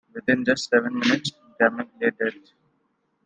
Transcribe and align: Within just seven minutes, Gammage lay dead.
Within 0.15 0.43
just 0.43 0.67
seven 0.67 0.97
minutes, 0.97 1.29
Gammage 1.59 1.91
lay 2.01 2.09
dead. 2.09 2.33